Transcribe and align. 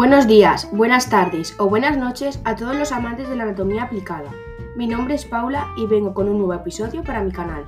Buenos 0.00 0.26
días, 0.26 0.66
buenas 0.72 1.10
tardes 1.10 1.54
o 1.58 1.68
buenas 1.68 1.94
noches 1.98 2.40
a 2.46 2.56
todos 2.56 2.74
los 2.74 2.90
amantes 2.90 3.28
de 3.28 3.36
la 3.36 3.42
anatomía 3.42 3.82
aplicada. 3.82 4.30
Mi 4.74 4.86
nombre 4.86 5.14
es 5.14 5.26
Paula 5.26 5.74
y 5.76 5.84
vengo 5.84 6.14
con 6.14 6.26
un 6.26 6.38
nuevo 6.38 6.54
episodio 6.54 7.04
para 7.04 7.22
mi 7.22 7.30
canal. 7.30 7.66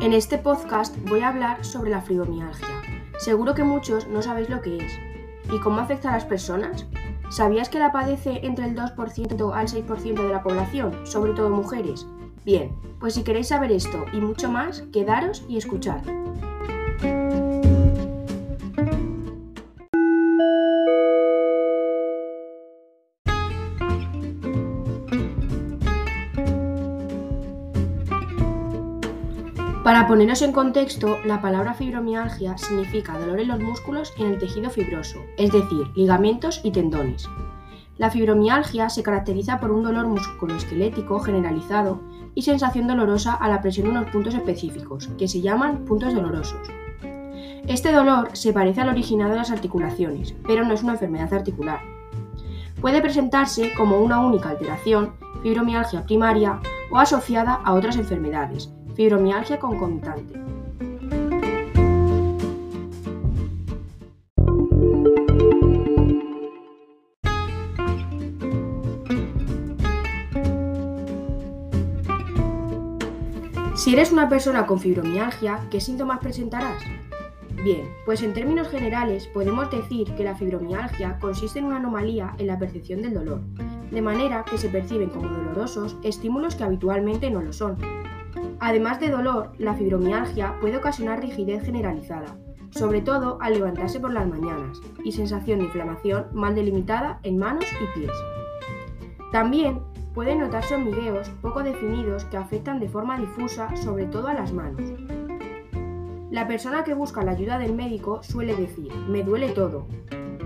En 0.00 0.12
este 0.12 0.38
podcast 0.38 0.96
voy 1.08 1.22
a 1.22 1.28
hablar 1.30 1.64
sobre 1.64 1.90
la 1.90 2.02
fibromialgia. 2.02 2.68
Seguro 3.18 3.54
que 3.54 3.64
muchos 3.64 4.06
no 4.06 4.22
sabéis 4.22 4.48
lo 4.48 4.60
que 4.62 4.76
es. 4.76 5.11
¿Y 5.52 5.60
cómo 5.60 5.80
afecta 5.80 6.08
a 6.08 6.12
las 6.12 6.24
personas? 6.24 6.86
¿Sabías 7.30 7.68
que 7.68 7.78
la 7.78 7.92
padece 7.92 8.40
entre 8.42 8.66
el 8.66 8.74
2% 8.74 9.52
al 9.54 9.68
6% 9.68 10.14
de 10.14 10.28
la 10.28 10.42
población, 10.42 11.06
sobre 11.06 11.32
todo 11.32 11.50
mujeres? 11.50 12.06
Bien, 12.44 12.74
pues 12.98 13.14
si 13.14 13.22
queréis 13.22 13.48
saber 13.48 13.70
esto 13.70 14.06
y 14.12 14.16
mucho 14.16 14.50
más, 14.50 14.82
quedaros 14.92 15.44
y 15.48 15.58
escuchad. 15.58 16.00
Para 29.84 30.06
poneros 30.06 30.42
en 30.42 30.52
contexto, 30.52 31.16
la 31.24 31.40
palabra 31.40 31.74
fibromialgia 31.74 32.56
significa 32.56 33.18
dolor 33.18 33.40
en 33.40 33.48
los 33.48 33.58
músculos 33.58 34.12
y 34.16 34.22
en 34.22 34.28
el 34.28 34.38
tejido 34.38 34.70
fibroso, 34.70 35.18
es 35.36 35.50
decir, 35.50 35.88
ligamentos 35.96 36.60
y 36.62 36.70
tendones. 36.70 37.28
La 37.98 38.08
fibromialgia 38.08 38.88
se 38.90 39.02
caracteriza 39.02 39.58
por 39.58 39.72
un 39.72 39.82
dolor 39.82 40.06
musculoesquelético 40.06 41.18
generalizado 41.18 42.00
y 42.36 42.42
sensación 42.42 42.86
dolorosa 42.86 43.34
a 43.34 43.48
la 43.48 43.60
presión 43.60 43.86
de 43.86 43.98
unos 43.98 44.10
puntos 44.10 44.34
específicos, 44.36 45.08
que 45.18 45.26
se 45.26 45.40
llaman 45.40 45.84
puntos 45.84 46.14
dolorosos. 46.14 46.70
Este 47.66 47.90
dolor 47.90 48.28
se 48.34 48.52
parece 48.52 48.82
al 48.82 48.88
originado 48.88 49.32
de 49.32 49.38
las 49.38 49.50
articulaciones, 49.50 50.32
pero 50.46 50.64
no 50.64 50.74
es 50.74 50.84
una 50.84 50.92
enfermedad 50.92 51.34
articular. 51.34 51.80
Puede 52.80 53.00
presentarse 53.00 53.72
como 53.76 53.98
una 53.98 54.20
única 54.20 54.50
alteración, 54.50 55.14
fibromialgia 55.42 56.04
primaria 56.04 56.60
o 56.92 56.98
asociada 56.98 57.54
a 57.54 57.72
otras 57.72 57.96
enfermedades, 57.96 58.72
Fibromialgia 58.94 59.58
concomitante. 59.58 60.34
Si 73.74 73.92
eres 73.92 74.12
una 74.12 74.28
persona 74.28 74.66
con 74.66 74.78
fibromialgia, 74.78 75.66
¿qué 75.70 75.80
síntomas 75.80 76.20
presentarás? 76.20 76.82
Bien, 77.64 77.88
pues 78.04 78.22
en 78.22 78.32
términos 78.32 78.68
generales 78.68 79.26
podemos 79.26 79.70
decir 79.70 80.14
que 80.14 80.24
la 80.24 80.34
fibromialgia 80.34 81.18
consiste 81.18 81.60
en 81.60 81.64
una 81.64 81.78
anomalía 81.78 82.34
en 82.38 82.46
la 82.46 82.58
percepción 82.58 83.02
del 83.02 83.14
dolor, 83.14 83.40
de 83.90 84.02
manera 84.02 84.44
que 84.44 84.58
se 84.58 84.68
perciben 84.68 85.08
como 85.08 85.28
dolorosos 85.28 85.96
estímulos 86.02 86.54
que 86.54 86.64
habitualmente 86.64 87.30
no 87.30 87.40
lo 87.40 87.52
son, 87.52 87.78
Además 88.64 89.00
de 89.00 89.10
dolor, 89.10 89.50
la 89.58 89.74
fibromialgia 89.74 90.54
puede 90.60 90.76
ocasionar 90.76 91.20
rigidez 91.20 91.64
generalizada, 91.64 92.36
sobre 92.70 93.00
todo 93.00 93.38
al 93.40 93.54
levantarse 93.54 93.98
por 93.98 94.12
las 94.12 94.28
mañanas, 94.28 94.80
y 95.02 95.10
sensación 95.10 95.58
de 95.58 95.64
inflamación 95.64 96.26
mal 96.32 96.54
delimitada 96.54 97.18
en 97.24 97.38
manos 97.38 97.64
y 97.64 97.98
pies. 97.98 98.12
También 99.32 99.80
pueden 100.14 100.38
notarse 100.38 100.76
hormigueos 100.76 101.28
poco 101.40 101.64
definidos 101.64 102.24
que 102.26 102.36
afectan 102.36 102.78
de 102.78 102.88
forma 102.88 103.18
difusa 103.18 103.74
sobre 103.74 104.06
todo 104.06 104.28
a 104.28 104.34
las 104.34 104.52
manos. 104.52 104.92
La 106.30 106.46
persona 106.46 106.84
que 106.84 106.94
busca 106.94 107.24
la 107.24 107.32
ayuda 107.32 107.58
del 107.58 107.74
médico 107.74 108.22
suele 108.22 108.54
decir, 108.54 108.94
me 109.08 109.24
duele 109.24 109.48
todo, 109.48 109.88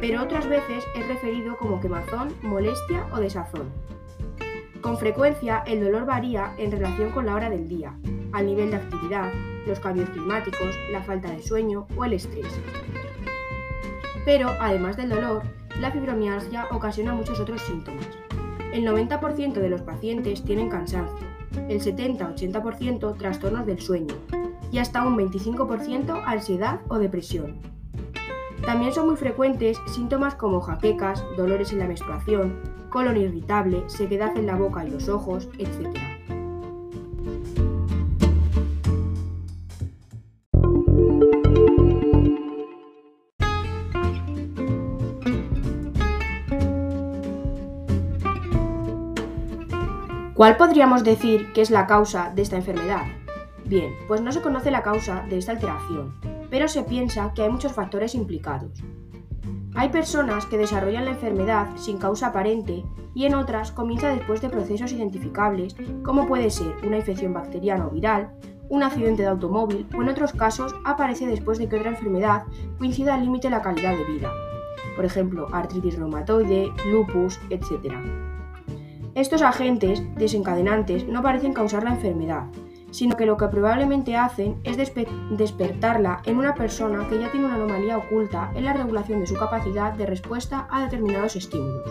pero 0.00 0.20
otras 0.20 0.48
veces 0.48 0.82
es 0.96 1.06
referido 1.06 1.56
como 1.58 1.78
quemazón, 1.78 2.34
molestia 2.42 3.06
o 3.12 3.20
desazón. 3.20 3.70
Con 4.80 4.96
frecuencia, 4.96 5.62
el 5.66 5.84
dolor 5.84 6.06
varía 6.06 6.54
en 6.56 6.72
relación 6.72 7.10
con 7.10 7.26
la 7.26 7.34
hora 7.34 7.50
del 7.50 7.68
día, 7.68 7.94
al 8.32 8.46
nivel 8.46 8.70
de 8.70 8.76
actividad, 8.76 9.30
los 9.66 9.78
cambios 9.78 10.08
climáticos, 10.08 10.74
la 10.90 11.02
falta 11.02 11.30
de 11.30 11.42
sueño 11.42 11.86
o 11.96 12.04
el 12.06 12.14
estrés. 12.14 12.46
Pero, 14.24 14.48
además 14.58 14.96
del 14.96 15.10
dolor, 15.10 15.42
la 15.78 15.90
fibromialgia 15.90 16.66
ocasiona 16.70 17.14
muchos 17.14 17.40
otros 17.40 17.60
síntomas. 17.62 18.06
El 18.72 18.86
90% 18.86 19.52
de 19.54 19.68
los 19.68 19.82
pacientes 19.82 20.42
tienen 20.44 20.70
cansancio, 20.70 21.26
el 21.68 21.80
70-80% 21.80 23.18
trastornos 23.18 23.66
del 23.66 23.80
sueño 23.80 24.14
y 24.72 24.78
hasta 24.78 25.02
un 25.06 25.16
25% 25.18 26.22
ansiedad 26.24 26.80
o 26.88 26.98
depresión. 26.98 27.60
También 28.64 28.92
son 28.92 29.08
muy 29.08 29.16
frecuentes 29.16 29.78
síntomas 29.88 30.34
como 30.34 30.60
jaquecas, 30.60 31.24
dolores 31.36 31.72
en 31.72 31.80
la 31.80 31.86
menstruación, 31.86 32.60
colon 32.90 33.16
irritable, 33.16 33.88
sequedad 33.88 34.36
en 34.36 34.46
la 34.46 34.56
boca 34.56 34.84
y 34.84 34.90
los 34.90 35.08
ojos, 35.08 35.48
etc. 35.58 35.96
¿Cuál 50.34 50.56
podríamos 50.56 51.04
decir 51.04 51.52
que 51.52 51.60
es 51.60 51.70
la 51.70 51.86
causa 51.86 52.32
de 52.34 52.40
esta 52.40 52.56
enfermedad? 52.56 53.04
Bien, 53.66 53.94
pues 54.08 54.22
no 54.22 54.32
se 54.32 54.40
conoce 54.40 54.70
la 54.70 54.82
causa 54.82 55.24
de 55.28 55.36
esta 55.36 55.52
alteración, 55.52 56.18
pero 56.48 56.66
se 56.66 56.82
piensa 56.82 57.32
que 57.34 57.42
hay 57.42 57.50
muchos 57.50 57.72
factores 57.72 58.14
implicados. 58.14 58.82
Hay 59.74 59.88
personas 59.90 60.46
que 60.46 60.58
desarrollan 60.58 61.04
la 61.04 61.12
enfermedad 61.12 61.68
sin 61.76 61.98
causa 61.98 62.28
aparente 62.28 62.84
y 63.14 63.24
en 63.24 63.34
otras 63.34 63.70
comienza 63.70 64.08
después 64.08 64.40
de 64.40 64.50
procesos 64.50 64.92
identificables 64.92 65.76
como 66.02 66.26
puede 66.26 66.50
ser 66.50 66.74
una 66.84 66.98
infección 66.98 67.32
bacteriana 67.32 67.86
o 67.86 67.90
viral, 67.90 68.32
un 68.68 68.82
accidente 68.82 69.22
de 69.22 69.28
automóvil 69.28 69.86
o 69.96 70.02
en 70.02 70.08
otros 70.08 70.32
casos 70.32 70.74
aparece 70.84 71.26
después 71.26 71.58
de 71.58 71.68
que 71.68 71.76
otra 71.76 71.90
enfermedad 71.90 72.44
coincida 72.78 73.14
al 73.14 73.22
límite 73.22 73.50
la 73.50 73.62
calidad 73.62 73.96
de 73.96 74.04
vida, 74.04 74.30
por 74.96 75.04
ejemplo 75.04 75.48
artritis 75.52 75.96
reumatoide, 75.96 76.72
lupus, 76.90 77.40
etc. 77.50 77.94
Estos 79.14 79.42
agentes 79.42 80.02
desencadenantes 80.16 81.06
no 81.06 81.22
parecen 81.22 81.52
causar 81.52 81.84
la 81.84 81.94
enfermedad, 81.94 82.44
sino 82.90 83.16
que 83.16 83.26
lo 83.26 83.36
que 83.36 83.48
probablemente 83.48 84.16
hacen 84.16 84.60
es 84.64 84.76
despertarla 84.76 86.22
en 86.24 86.38
una 86.38 86.54
persona 86.54 87.08
que 87.08 87.18
ya 87.18 87.30
tiene 87.30 87.46
una 87.46 87.56
anomalía 87.56 87.98
oculta 87.98 88.50
en 88.54 88.64
la 88.64 88.72
regulación 88.72 89.20
de 89.20 89.26
su 89.26 89.34
capacidad 89.36 89.92
de 89.92 90.06
respuesta 90.06 90.66
a 90.70 90.82
determinados 90.82 91.36
estímulos. 91.36 91.90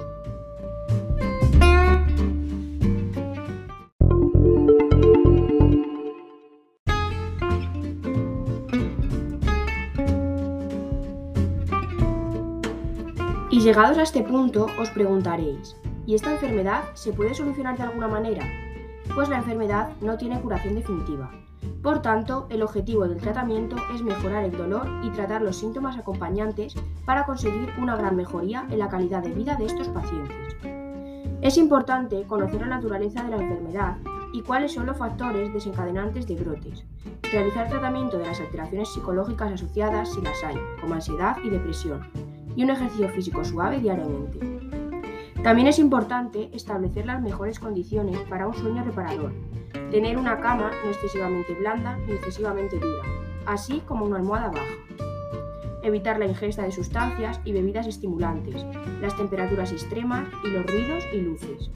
Y 13.52 13.62
llegados 13.62 13.98
a 13.98 14.04
este 14.04 14.24
punto 14.24 14.68
os 14.80 14.90
preguntaréis, 14.92 15.76
¿y 16.06 16.16
esta 16.16 16.32
enfermedad 16.32 16.84
se 16.94 17.12
puede 17.12 17.34
solucionar 17.34 17.76
de 17.78 17.84
alguna 17.84 18.08
manera? 18.08 18.69
Pues 19.16 19.30
la 19.30 19.38
enfermedad 19.38 19.92
no 20.02 20.18
tiene 20.18 20.40
curación 20.40 20.76
definitiva. 20.76 21.32
Por 21.82 22.02
tanto, 22.02 22.48
el 22.50 22.62
objetivo 22.62 23.08
del 23.08 23.20
tratamiento 23.20 23.76
es 23.94 24.02
mejorar 24.02 24.44
el 24.44 24.58
dolor 24.58 24.88
y 25.04 25.10
tratar 25.10 25.42
los 25.42 25.58
síntomas 25.58 25.98
acompañantes 25.98 26.76
para 27.06 27.26
conseguir 27.26 27.70
una 27.82 27.96
gran 27.96 28.16
mejoría 28.16 28.68
en 28.70 28.80
la 28.80 28.90
calidad 28.90 29.24
de 29.24 29.34
vida 29.34 29.56
de 29.56 29.66
estos 29.66 29.88
pacientes. 29.90 30.56
Es 31.42 31.58
importante 31.58 32.24
conocer 32.24 32.62
la 32.62 32.68
naturaleza 32.68 33.24
de 33.24 33.30
la 33.30 33.42
enfermedad 33.42 33.98
y 34.34 34.42
cuáles 34.42 34.74
son 34.74 34.86
los 34.86 34.98
factores 34.98 35.54
desencadenantes 35.54 36.28
de 36.28 36.36
brotes, 36.36 36.84
realizar 37.32 37.70
tratamiento 37.70 38.18
de 38.18 38.28
las 38.28 38.40
alteraciones 38.40 38.90
psicológicas 38.90 39.54
asociadas 39.54 40.14
si 40.14 40.22
las 40.22 40.44
hay, 40.44 40.58
como 40.82 40.96
ansiedad 40.96 41.38
y 41.44 41.50
depresión, 41.50 42.02
y 42.56 42.64
un 42.64 42.72
ejercicio 42.72 43.10
físico 43.10 43.44
suave 43.46 43.80
diariamente. 43.80 44.40
También 45.44 45.70
es 45.70 45.80
importante 45.80 46.50
establecer 46.54 47.06
las 47.06 47.22
mejores 47.22 47.60
condiciones 47.60 48.20
para 48.30 48.46
un 48.46 48.54
sueño 48.54 48.84
reparador. 48.84 49.32
Tener 49.90 50.18
una 50.18 50.42
cama 50.42 50.72
no 50.84 50.90
excesivamente 50.90 51.54
blanda 51.54 51.98
ni 52.06 52.14
excesivamente 52.14 52.78
dura, 52.78 53.04
así 53.46 53.82
como 53.86 54.06
una 54.06 54.18
almohada 54.18 54.50
baja. 54.50 54.66
Evitar 55.82 56.20
la 56.20 56.26
ingesta 56.26 56.64
de 56.64 56.74
sustancias 56.74 57.40
y 57.46 57.54
bebidas 57.54 57.88
estimulantes, 57.88 58.66
las 59.02 59.16
temperaturas 59.16 59.72
extremas 59.72 60.28
y 60.44 60.50
los 60.50 60.66
ruidos 60.66 61.06
y 61.14 61.22
luces. 61.22 61.72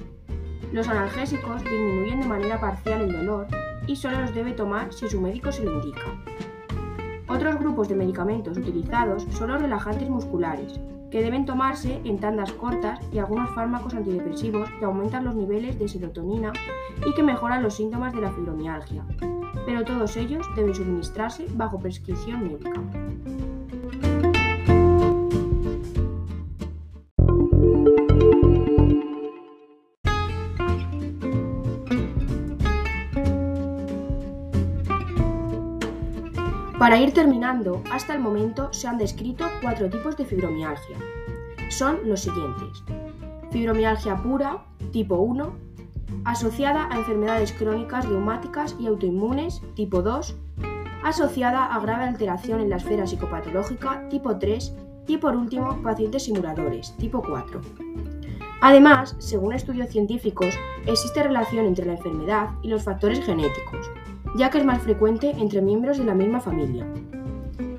Los 0.74 0.89
analgésicos 0.89 1.63
disminuyen 1.63 2.19
de 2.19 2.27
manera 2.27 2.60
parcial 2.60 3.01
el 3.01 3.13
dolor 3.13 3.48
y 3.88 3.95
solo 3.95 4.19
los 4.19 4.36
debe 4.36 4.51
tomar 4.51 4.92
si 4.92 5.07
su 5.07 5.21
médico 5.21 5.54
se 5.54 5.63
lo 5.63 5.75
indica. 5.75 6.01
Otros 7.30 7.57
grupos 7.57 7.88
de 7.88 7.95
medicamentos 7.95 8.57
utilizados 8.57 9.25
son 9.31 9.51
los 9.51 9.62
relajantes 9.62 10.10
musculares, 10.10 10.80
que 11.13 11.21
deben 11.21 11.45
tomarse 11.45 12.01
en 12.06 12.18
tandas 12.18 12.51
cortas 12.54 13.00
y 13.12 13.19
algunos 13.19 13.51
fármacos 13.51 13.94
antidepresivos 13.94 14.68
que 14.80 14.86
aumentan 14.86 15.24
los 15.24 15.36
niveles 15.36 15.77
de 15.77 15.88
serotonina 15.88 16.51
y 17.06 17.13
que 17.13 17.21
mejoran 17.21 17.62
los 17.62 17.75
síntomas 17.75 18.13
de 18.15 18.21
la 18.21 18.31
fibromialgia. 18.31 19.06
Pero 19.68 19.86
todos 19.86 20.18
ellos 20.18 20.44
deben 20.56 20.74
suministrarse 20.74 21.45
bajo 21.54 21.80
prescripción 21.80 22.44
médica. 22.45 22.74
Para 36.83 37.00
ir 37.00 37.13
terminando, 37.13 37.81
hasta 37.91 38.13
el 38.13 38.19
momento 38.19 38.68
se 38.74 38.89
han 38.89 38.97
descrito 38.97 39.45
cuatro 39.62 39.89
tipos 39.89 40.18
de 40.18 40.25
fibromialgia. 40.25 40.97
Son 41.69 41.97
los 42.03 42.19
siguientes. 42.19 42.83
Fibromialgia 43.51 44.21
pura, 44.21 44.65
tipo 44.91 45.15
1, 45.15 45.56
asociada 46.25 46.89
a 46.91 46.97
enfermedades 46.97 47.53
crónicas 47.53 48.06
reumáticas 48.06 48.75
y 48.81 48.88
autoinmunes, 48.88 49.62
tipo 49.75 50.01
2, 50.01 50.35
asociada 51.06 51.74
a 51.74 51.80
grave 51.80 52.03
alteración 52.03 52.59
en 52.59 52.69
la 52.69 52.75
esfera 52.75 53.07
psicopatológica, 53.07 54.09
tipo 54.09 54.38
3, 54.38 54.75
y 55.07 55.15
por 55.15 55.38
último, 55.38 55.81
pacientes 55.83 56.24
simuladores, 56.24 56.97
tipo 56.97 57.21
4. 57.21 57.62
Además, 58.59 59.15
según 59.19 59.53
estudios 59.53 59.88
científicos, 59.88 60.53
existe 60.86 61.24
relación 61.24 61.65
entre 61.65 61.86
la 61.86 61.94
enfermedad 61.94 62.50
y 62.62 62.68
los 62.68 62.83
factores 62.83 63.24
genéticos, 63.24 63.89
ya 64.35 64.50
que 64.50 64.57
es 64.57 64.65
más 64.65 64.81
frecuente 64.81 65.31
entre 65.38 65.62
miembros 65.62 65.97
de 65.97 66.06
la 66.06 66.15
misma 66.15 66.39
familia. 66.39 66.85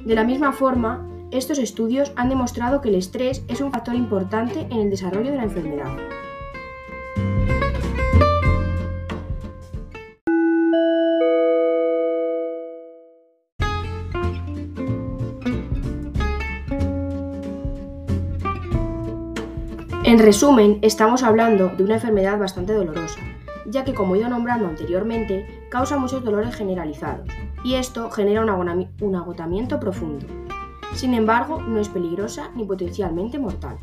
De 0.05 0.15
la 0.15 0.25
misma 0.25 0.53
forma, 0.53 1.09
estos 1.31 1.59
estudios 1.59 2.13
han 2.17 2.29
demostrado 2.29 2.81
que 2.81 2.91
el 2.91 2.95
estrés 2.95 3.45
es 3.49 3.61
un 3.61 3.73
factor 3.73 3.95
importante 3.95 4.67
en 4.71 4.79
el 4.79 4.91
desarrollo 4.91 5.31
de 5.31 5.37
la 5.37 5.45
enfermedad. 5.45 5.97
En 20.05 20.19
resumen, 20.19 20.79
estamos 20.83 21.23
hablando 21.23 21.71
de 21.71 21.83
una 21.83 21.95
enfermedad 21.95 22.39
bastante 22.39 22.75
dolorosa, 22.75 23.19
ya 23.67 23.85
que 23.85 23.95
como 23.95 24.15
he 24.15 24.19
ido 24.19 24.29
nombrando 24.29 24.69
anteriormente, 24.69 25.64
causa 25.75 25.99
muchos 25.99 26.23
dolores 26.23 26.55
generalizados, 26.55 27.27
y 27.65 27.75
esto 27.75 28.09
genera 28.09 28.45
un 28.45 29.17
agotamiento 29.17 29.81
profundo. 29.81 30.25
Sin 30.95 31.15
embargo, 31.15 31.61
no 31.61 31.81
es 31.81 31.89
peligrosa 31.89 32.53
ni 32.55 32.65
potencialmente 32.65 33.41
mortal. 33.41 33.77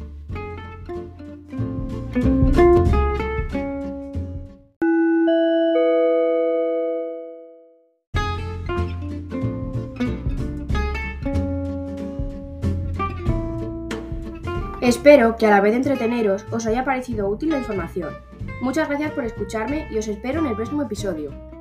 Espero 14.79 15.35
que 15.35 15.45
a 15.45 15.49
la 15.49 15.59
vez 15.59 15.73
de 15.73 15.77
entreteneros 15.77 16.45
os 16.51 16.65
haya 16.67 16.85
parecido 16.85 17.27
útil 17.27 17.49
la 17.49 17.57
información. 17.57 18.13
Muchas 18.61 18.87
gracias 18.87 19.11
por 19.11 19.25
escucharme 19.25 19.87
y 19.91 19.97
os 19.97 20.07
espero 20.07 20.39
en 20.39 20.45
el 20.45 20.55
próximo 20.55 20.83
episodio. 20.83 21.51